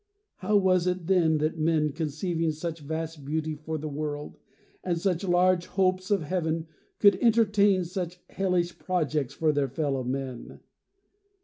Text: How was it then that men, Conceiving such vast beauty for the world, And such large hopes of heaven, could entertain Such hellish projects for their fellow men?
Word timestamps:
How 0.37 0.57
was 0.57 0.87
it 0.87 1.05
then 1.05 1.37
that 1.37 1.59
men, 1.59 1.91
Conceiving 1.91 2.49
such 2.51 2.79
vast 2.79 3.23
beauty 3.23 3.53
for 3.53 3.77
the 3.77 3.87
world, 3.87 4.39
And 4.83 4.97
such 4.97 5.23
large 5.23 5.67
hopes 5.67 6.09
of 6.09 6.23
heaven, 6.23 6.65
could 6.97 7.17
entertain 7.21 7.83
Such 7.85 8.19
hellish 8.27 8.79
projects 8.79 9.35
for 9.35 9.51
their 9.51 9.69
fellow 9.69 10.03
men? 10.03 10.61